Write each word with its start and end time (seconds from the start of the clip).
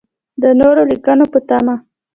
د 0.41 0.43
نورو 0.59 0.81
لیکنو 0.91 1.25
په 1.33 1.39
تمه. 1.49 1.75